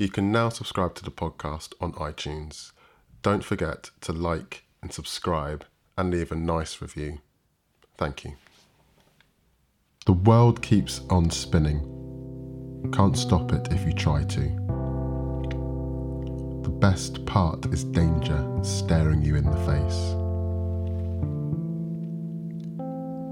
[0.00, 2.72] You can now subscribe to the podcast on iTunes.
[3.20, 5.66] Don't forget to like and subscribe
[5.98, 7.18] and leave a nice review.
[7.98, 8.32] Thank you.
[10.06, 11.80] The world keeps on spinning.
[12.94, 14.40] Can't stop it if you try to.
[16.62, 20.14] The best part is danger staring you in the face.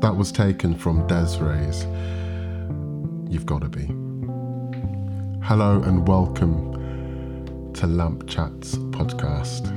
[0.03, 1.87] That was taken from Des'ree's
[3.33, 4.08] You've Gotta Be.
[5.43, 9.69] Hello and welcome to Lamp Chats podcast,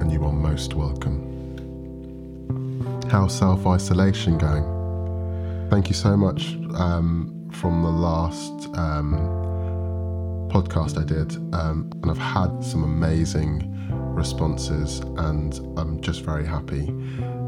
[0.00, 1.20] and you are most welcome.
[3.10, 5.68] How's self isolation going?
[5.70, 9.14] Thank you so much um, from the last um,
[10.52, 13.70] podcast I did, um, and I've had some amazing
[14.14, 16.86] responses, and I'm just very happy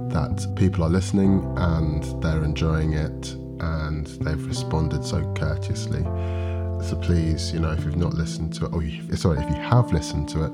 [0.08, 6.04] that people are listening and they're enjoying it and they've responded so courteously.
[6.82, 9.56] So please, you know, if you've not listened to it, or you, sorry, if you
[9.56, 10.52] have listened to it,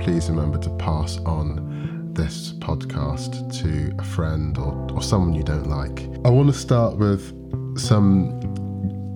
[0.00, 5.68] please remember to pass on this podcast to a friend or, or someone you don't
[5.68, 6.02] like.
[6.24, 7.32] I want to start with
[7.78, 8.40] some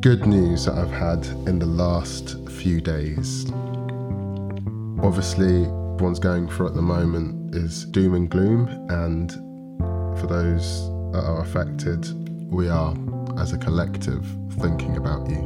[0.01, 3.51] good news that I've had in the last few days.
[5.03, 9.33] Obviously, everyone's going for at the moment is doom and gloom, and
[10.19, 12.07] for those that are affected,
[12.53, 12.95] we are
[13.39, 14.27] as a collective
[14.61, 15.39] thinking about you,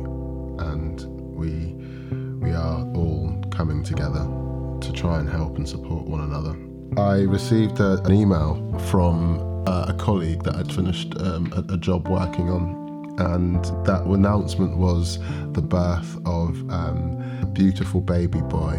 [0.59, 1.05] and
[1.37, 1.75] we
[2.45, 4.25] we are all coming together
[4.81, 6.57] to try and help and support one another.
[6.97, 8.55] I received a, an email
[8.91, 14.03] from uh, a colleague that had finished um, a, a, job working on, and that
[14.05, 15.19] announcement was
[15.53, 18.77] the birth of um, a beautiful baby boy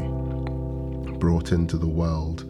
[1.20, 2.44] brought into the world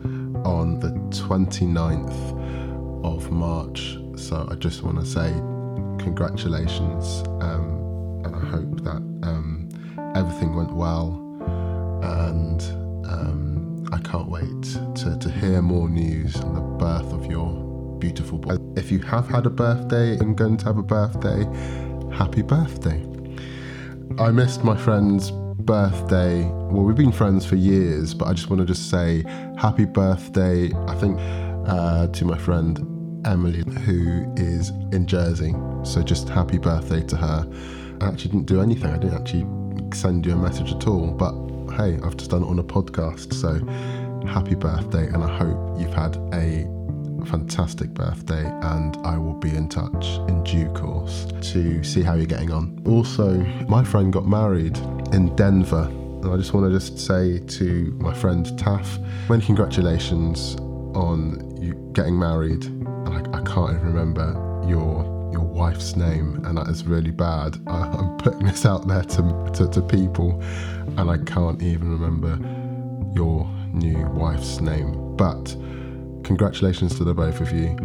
[0.46, 3.98] on the 29th of March.
[4.16, 5.32] So I just want to say
[6.04, 7.87] congratulations, um,
[8.28, 9.70] and I hope that um,
[10.16, 11.24] everything went well.
[12.04, 12.62] And
[13.08, 14.64] um, I can't wait
[14.96, 18.58] to, to hear more news on the birth of your beautiful boy.
[18.76, 21.46] If you have had a birthday and going to have a birthday,
[22.16, 23.04] happy birthday.
[24.20, 26.44] I missed my friend's birthday.
[26.46, 29.24] Well, we've been friends for years, but I just want to just say
[29.58, 30.72] happy birthday.
[30.88, 31.20] I think
[31.68, 35.54] uh, to my friend Emily, who is in Jersey.
[35.84, 37.48] So just happy birthday to her.
[38.02, 38.92] I actually didn't do anything.
[38.92, 39.46] I didn't actually
[39.96, 41.08] send you a message at all.
[41.12, 41.34] But
[41.76, 43.34] hey, I've just done it on a podcast.
[43.34, 43.54] So
[44.28, 46.66] happy birthday, and I hope you've had a
[47.26, 48.46] fantastic birthday.
[48.62, 52.82] And I will be in touch in due course to see how you're getting on.
[52.86, 53.38] Also,
[53.68, 54.78] my friend got married
[55.14, 55.88] in Denver.
[55.88, 58.98] And I just want to just say to my friend Taff,
[59.30, 60.56] many congratulations
[60.96, 62.66] on you getting married
[63.08, 67.58] I, I can't even remember your your wife's name, and that is really bad.
[67.68, 70.42] I, am putting this out there to, to, to people,
[70.98, 72.40] and I can't even remember
[73.14, 75.16] your new wife's name.
[75.16, 75.56] But
[76.24, 77.76] congratulations to the both of you.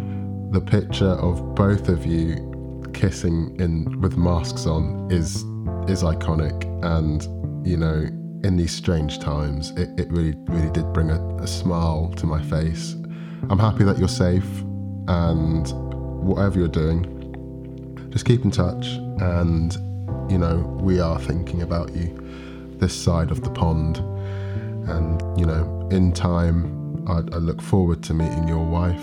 [0.50, 2.48] The picture of both of you
[2.94, 5.44] kissing in with masks on is
[5.90, 7.22] is iconic, and
[7.66, 8.06] you know,
[8.44, 12.42] in these strange times, it, it really really did bring a, a smile to my
[12.42, 12.94] face.
[13.50, 14.62] I'm happy that you're safe
[15.08, 15.66] and
[16.22, 17.11] whatever you're doing,
[18.12, 18.86] just keep in touch.
[19.20, 19.74] And,
[20.30, 22.18] you know, we are thinking about you
[22.78, 23.98] this side of the pond.
[24.88, 29.02] And, you know, in time, I, I look forward to meeting your wife.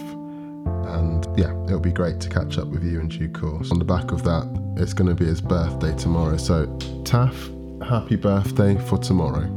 [0.90, 3.72] And yeah, it'll be great to catch up with you in due course.
[3.72, 4.46] On the back of that,
[4.78, 6.38] it's going to be his birthday tomorrow.
[6.38, 6.66] So,
[7.04, 7.50] Taff,
[7.88, 9.48] happy birthday for tomorrow.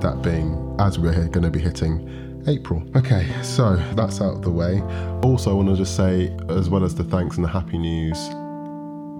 [0.00, 2.82] That being, as we're going to be hitting April.
[2.96, 4.80] Okay, so that's out of the way.
[5.22, 8.18] Also, I want to just say, as well as the thanks and the happy news,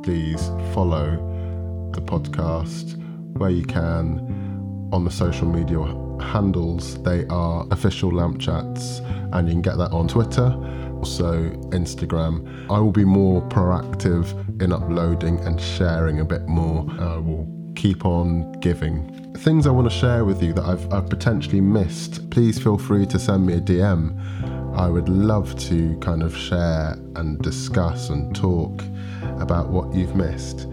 [0.02, 1.16] please follow
[1.94, 2.96] the podcast
[3.38, 4.18] where you can
[4.92, 5.78] on the social media
[6.20, 7.02] handles.
[7.02, 9.00] They are official lamp chats,
[9.32, 10.52] and you can get that on Twitter,
[10.96, 12.68] also Instagram.
[12.70, 14.26] I will be more proactive
[14.60, 16.86] in uploading and sharing a bit more.
[16.98, 21.08] I will keep on giving things I want to share with you that I've, I've
[21.08, 24.16] potentially missed, please feel free to send me a DM.
[24.74, 28.82] I would love to kind of share and discuss and talk
[29.38, 30.66] about what you've missed.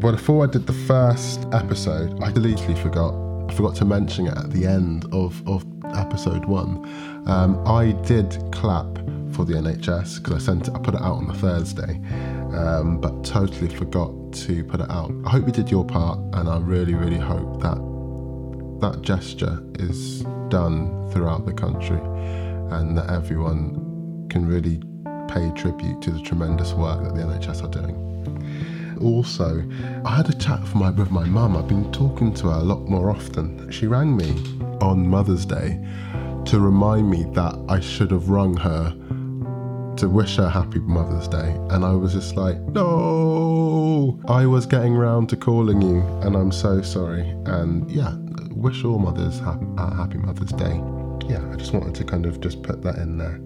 [0.00, 3.14] But before I did the first episode, I deliberately forgot.
[3.48, 5.64] I forgot to mention it at the end of, of
[5.94, 6.84] episode one.
[7.26, 8.86] Um, I did clap
[9.32, 12.00] for the NHS because I sent it, I put it out on the Thursday,
[12.56, 15.12] um, but totally forgot to put it out.
[15.24, 17.78] I hope you did your part, and I really, really hope that
[18.80, 22.00] that gesture is done throughout the country
[22.72, 24.80] and that everyone can really
[25.28, 27.96] pay tribute to the tremendous work that the NHS are doing.
[29.02, 29.64] also,
[30.04, 31.56] I had a chat with my, with my mum.
[31.56, 33.70] I've been talking to her a lot more often.
[33.70, 34.30] She rang me
[34.80, 35.84] on Mother's Day
[36.46, 38.90] to remind me that I should have rung her
[39.96, 41.56] to wish her happy Mother's Day.
[41.70, 46.52] And I was just like, no, I was getting round to calling you, and I'm
[46.52, 47.28] so sorry.
[47.46, 48.14] And yeah,
[48.50, 50.80] wish all mothers ha- a happy Mother's Day.
[51.28, 53.38] Yeah, I just wanted to kind of just put that in there.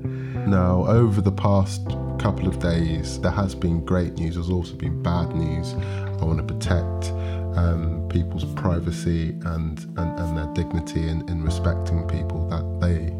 [0.46, 1.86] Now, over the past
[2.18, 5.74] couple of days, there has been great news, there's also been bad news.
[5.74, 7.12] I want to protect
[7.56, 13.12] um, people's privacy and, and, and their dignity in, in respecting people that they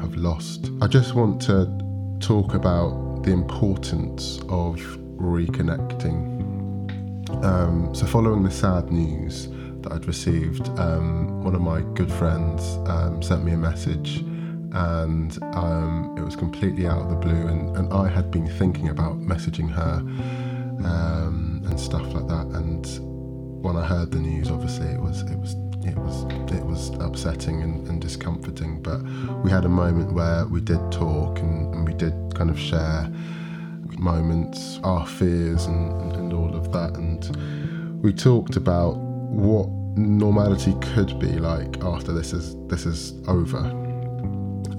[0.00, 0.70] have lost.
[0.80, 1.66] I just want to
[2.20, 4.76] talk about the importance of
[5.16, 6.36] reconnecting.
[7.44, 9.48] Um, so, following the sad news
[9.88, 14.18] that I'd received, um, one of my good friends um, sent me a message,
[14.72, 17.46] and um, it was completely out of the blue.
[17.46, 19.98] And, and, I had been thinking about messaging her
[20.84, 22.46] um, and stuff like that.
[22.54, 25.54] And when I heard the news, obviously it was it was
[25.84, 28.82] it was it was upsetting and, and discomforting.
[28.82, 29.02] But
[29.42, 33.10] we had a moment where we did talk and, and we did kind of share
[33.98, 36.94] moments, our fears, and, and all of that.
[36.96, 39.68] And we talked about what
[39.98, 43.58] normality could be like after this is this is over,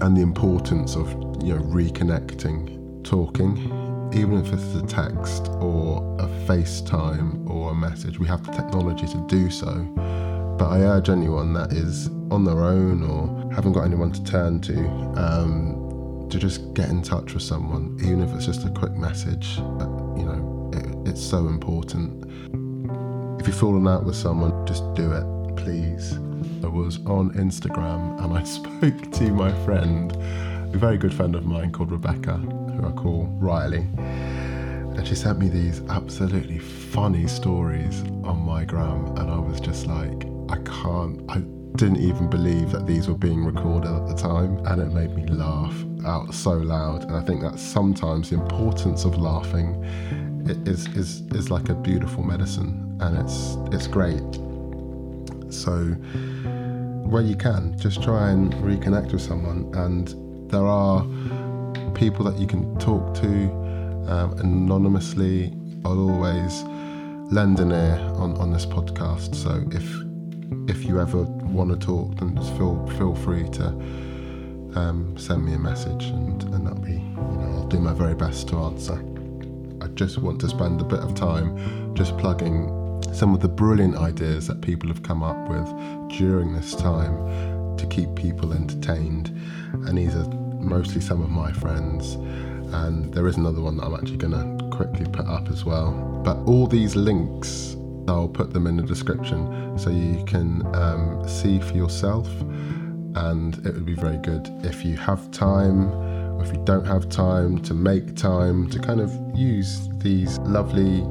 [0.01, 1.09] and the importance of
[1.43, 3.57] you know reconnecting, talking,
[4.13, 8.19] even if it's a text or a FaceTime or a message.
[8.19, 9.73] We have the technology to do so.
[10.57, 14.59] But I urge anyone that is on their own or haven't got anyone to turn
[14.61, 14.77] to
[15.15, 19.57] um, to just get in touch with someone, even if it's just a quick message.
[19.57, 22.25] You know, it, it's so important.
[23.39, 26.13] If you've fallen out with someone, just do it, please.
[26.61, 31.45] I was on Instagram and I spoke to my friend, a very good friend of
[31.45, 33.87] mine called Rebecca, who I call Riley.
[33.97, 39.87] And she sent me these absolutely funny stories on my gram, and I was just
[39.87, 41.37] like, I can't, I
[41.77, 45.25] didn't even believe that these were being recorded at the time, and it made me
[45.27, 45.73] laugh
[46.05, 47.03] out so loud.
[47.03, 49.81] And I think that sometimes the importance of laughing
[50.65, 54.21] is is is like a beautiful medicine, and it's it's great.
[55.51, 55.95] So
[57.09, 60.13] where you can, just try and reconnect with someone, and
[60.51, 61.03] there are
[61.93, 63.27] people that you can talk to
[64.07, 65.53] um, anonymously.
[65.85, 66.63] I'll always
[67.31, 69.35] lend an ear on, on this podcast.
[69.35, 69.83] So if
[70.69, 73.67] if you ever want to talk, then just feel feel free to
[74.75, 78.15] um, send me a message, and, and that'll be you know I'll do my very
[78.15, 79.03] best to answer.
[79.81, 82.69] I just want to spend a bit of time just plugging
[83.13, 87.85] some of the brilliant ideas that people have come up with during this time to
[87.87, 89.29] keep people entertained,
[89.87, 90.27] and these are
[90.59, 92.15] mostly some of my friends.
[92.73, 95.91] And there is another one that I'm actually going to quickly put up as well.
[96.23, 97.75] But all these links
[98.09, 102.27] I'll put them in the description so you can um, see for yourself.
[103.15, 105.91] And it would be very good if you have time,
[106.41, 111.01] if you don't have time, to make time to kind of use these lovely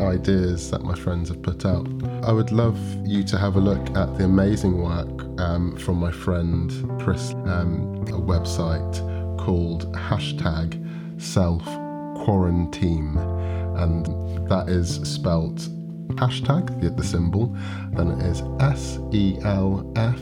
[0.00, 1.86] ideas that my friends have put out.
[2.24, 6.10] I would love you to have a look at the amazing work um, from my
[6.10, 10.76] friend Chris, um, a website called hashtag
[11.20, 11.64] self
[12.24, 13.16] quarantine,
[13.76, 14.06] and
[14.48, 15.56] that is spelt
[16.16, 17.56] hashtag, the, the symbol,
[17.92, 20.20] then it is S E L F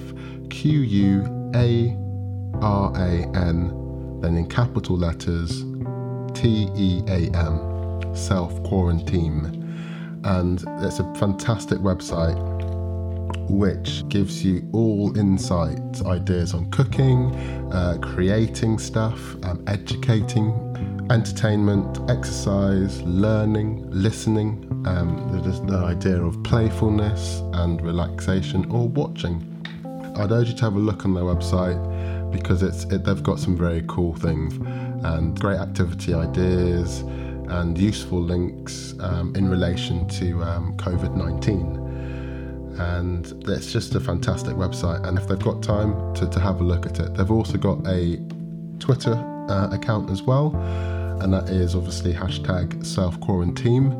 [0.51, 1.97] Q U A
[2.61, 5.65] R A N, then in capital letters
[6.35, 7.76] T E A M,
[8.17, 9.63] self quarantine.
[10.25, 12.37] And it's a fantastic website
[13.49, 17.35] which gives you all insights, ideas on cooking,
[17.73, 20.53] uh, creating stuff, um, educating
[21.11, 24.65] entertainment, exercise, learning, listening.
[24.87, 29.43] Um, there's the idea of playfulness and relaxation or watching.
[30.17, 31.81] I'd urge you to have a look on their website
[32.33, 34.55] because it's it, they've got some very cool things
[35.05, 37.05] and great activity ideas
[37.49, 41.87] and useful links um, in relation to um, COVID 19
[42.79, 45.07] and it's just a fantastic website.
[45.07, 47.87] And if they've got time to, to have a look at it, they've also got
[47.87, 48.17] a
[48.79, 49.15] Twitter
[49.49, 50.55] uh, account as well,
[51.21, 53.93] and that is obviously hashtag self quarantine.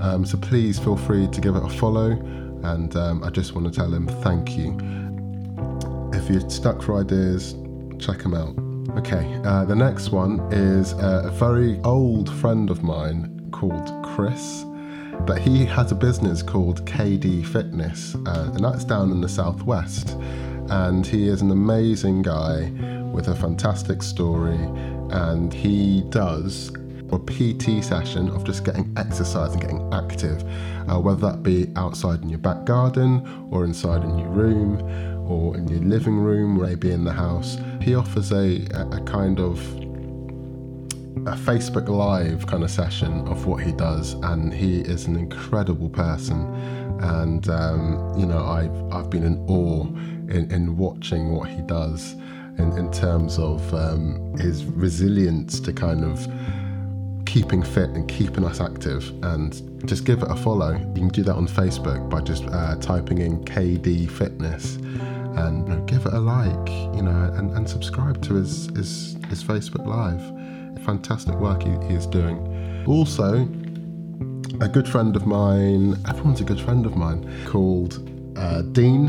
[0.00, 2.10] Um, so please feel free to give it a follow,
[2.64, 4.76] and um, I just want to tell them thank you.
[6.12, 7.54] If you're stuck for ideas,
[7.98, 8.69] check them out.
[8.96, 14.64] Okay, uh, the next one is uh, a very old friend of mine called Chris,
[15.20, 20.16] but he has a business called KD Fitness, uh, and that's down in the southwest.
[20.70, 22.70] And he is an amazing guy
[23.12, 24.58] with a fantastic story,
[25.10, 26.72] and he does
[27.12, 30.42] a PT session of just getting exercise and getting active,
[30.88, 34.78] uh, whether that be outside in your back garden or inside in your room
[35.30, 37.58] or in your living room, maybe in the house.
[37.80, 39.58] He offers a, a kind of
[41.26, 45.88] a Facebook Live kind of session of what he does, and he is an incredible
[45.88, 46.46] person.
[47.00, 52.14] And um, you know, I've I've been in awe in, in watching what he does
[52.58, 56.26] in, in terms of um, his resilience to kind of
[57.26, 60.72] keeping fit and keeping us active and just give it a follow.
[60.72, 64.78] You can do that on Facebook by just uh, typing in KD Fitness
[65.36, 69.16] and you know, give it a like, you know, and, and subscribe to his, his,
[69.28, 70.20] his Facebook Live.
[70.84, 72.84] Fantastic work he, he is doing.
[72.86, 73.48] Also,
[74.60, 79.08] a good friend of mine, everyone's a good friend of mine, called uh, Dean,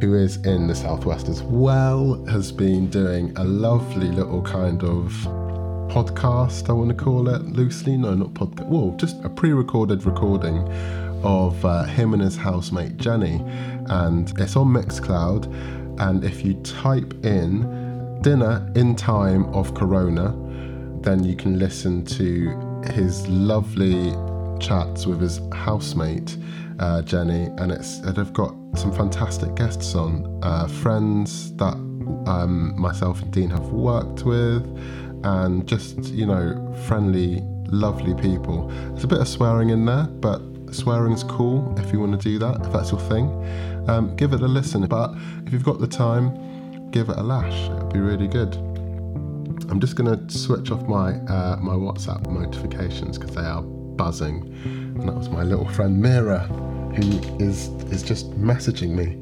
[0.00, 5.12] who is in the Southwest as well, has been doing a lovely little kind of
[5.92, 7.98] podcast, I want to call it loosely.
[7.98, 8.66] No, not podcast.
[8.66, 10.66] Well, just a pre recorded recording
[11.22, 13.44] of uh, him and his housemate Jenny.
[13.86, 15.46] And it's on Mixcloud.
[16.00, 20.34] And if you type in dinner in time of Corona,
[21.02, 24.12] then you can listen to his lovely
[24.60, 26.36] chats with his housemate
[26.78, 31.74] uh, Jenny, and it's they've got some fantastic guests on, uh, friends that
[32.26, 34.64] um, myself and Dean have worked with,
[35.24, 38.68] and just you know friendly, lovely people.
[38.90, 40.40] There's a bit of swearing in there, but
[40.72, 43.28] swearing's cool if you want to do that, if that's your thing.
[43.88, 45.14] Um, give it a listen, but
[45.46, 47.68] if you've got the time, give it a lash.
[47.70, 48.54] It'll be really good.
[49.70, 54.42] I'm just going to switch off my uh, my WhatsApp notifications because they are buzzing,
[54.64, 59.18] and that was my little friend Mira, who is is just messaging me.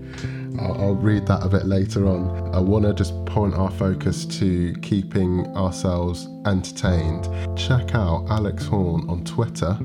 [0.60, 2.54] I'll, I'll read that a bit later on.
[2.54, 7.28] I want to just point our focus to keeping ourselves entertained.
[7.56, 9.78] Check out Alex Horne on Twitter.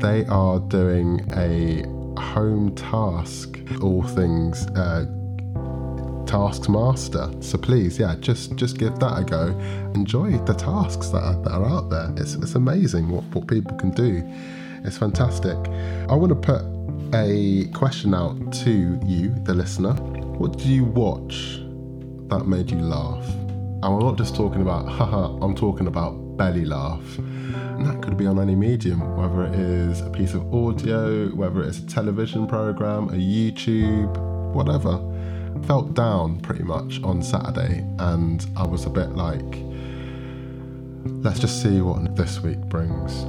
[0.00, 1.82] They are doing a
[2.18, 4.66] home task, all things.
[4.68, 5.06] Uh,
[6.26, 9.48] Taskmaster so please yeah just just give that a go.
[9.96, 12.14] Enjoy the tasks that are, that are out there.
[12.16, 14.22] It's, it's amazing what, what people can do.
[14.84, 15.56] It's fantastic.
[16.08, 16.62] I want to put
[17.14, 19.94] a question out to you the listener.
[19.94, 21.58] What do you watch
[22.28, 23.28] that made you laugh?
[23.82, 28.16] And i'm not just talking about haha i'm talking about belly laugh and that could
[28.16, 32.46] be on any medium whether it is a piece of audio whether it's a television
[32.46, 34.12] program a youtube
[34.54, 34.94] whatever
[35.66, 39.58] felt down pretty much on Saturday, and I was a bit like,
[41.22, 43.24] let's just see what this week brings.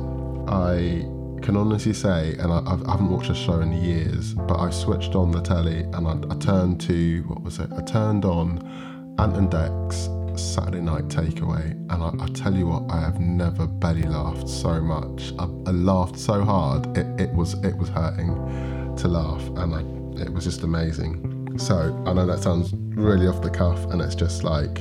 [0.50, 1.06] I
[1.42, 5.16] can honestly say, and I, I haven't watched a show in years, but I switched
[5.16, 7.70] on the telly and I, I turned to, what was it?
[7.76, 10.08] I turned on Ant and Dec's
[10.40, 14.82] Saturday Night Takeaway, and I, I, tell you what, I have never belly laughed so
[14.82, 15.34] much.
[15.40, 20.22] I, I laughed so hard, it, it was it was hurting to laugh, and I,
[20.22, 21.58] it was just amazing.
[21.58, 24.76] So I know that sounds really off the cuff and it's just like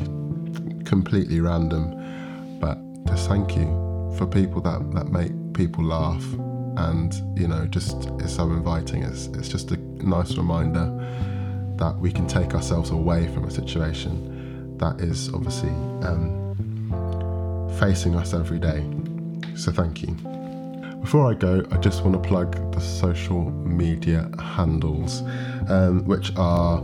[0.85, 3.67] completely random, but just thank you
[4.17, 6.25] for people that, that make people laugh
[6.77, 10.87] and you know just it's so inviting it's it's just a nice reminder
[11.77, 14.40] that we can take ourselves away from a situation
[14.81, 15.71] that is obviously
[16.09, 16.37] um,
[17.79, 18.85] facing us every day
[19.55, 20.17] so thank you
[21.01, 25.23] before I go, I just want to plug the social media handles,
[25.69, 26.79] um, which are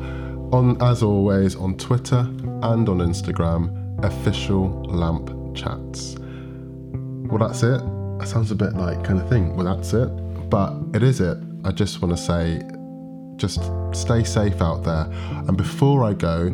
[0.52, 6.16] on, as always, on Twitter and on Instagram, official lamp chats.
[6.18, 7.80] Well, that's it.
[8.18, 9.54] That sounds a bit like kind of thing.
[9.54, 10.08] Well, that's it.
[10.48, 11.36] But it is it.
[11.64, 12.62] I just want to say,
[13.36, 13.60] just
[13.92, 15.08] stay safe out there.
[15.46, 16.48] And before I go,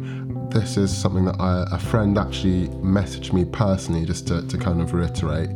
[0.53, 4.81] this is something that I, a friend actually messaged me personally, just to, to kind
[4.81, 5.51] of reiterate,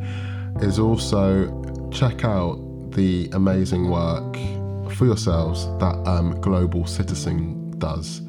[0.61, 2.59] is also check out
[2.93, 4.37] the amazing work
[4.95, 8.23] for yourselves that um, Global Citizen does.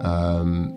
[0.00, 0.72] Um,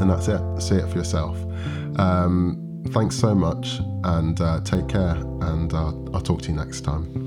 [0.00, 0.60] and that's it.
[0.62, 1.36] See it for yourself.
[1.98, 6.84] Um, thanks so much and uh, take care, and uh, I'll talk to you next
[6.84, 7.25] time.